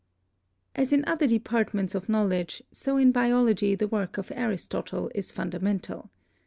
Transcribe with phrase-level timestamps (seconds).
[0.75, 6.09] As in other departments of knowledge, so in biology the work of Aristotle is fundamental.